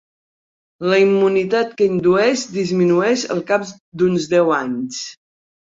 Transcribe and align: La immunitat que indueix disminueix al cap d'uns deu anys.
La 0.91 0.97
immunitat 1.03 1.75
que 1.83 1.89
indueix 1.97 2.47
disminueix 2.57 3.27
al 3.37 3.45
cap 3.55 3.71
d'uns 4.03 4.29
deu 4.35 4.53
anys. 4.65 5.07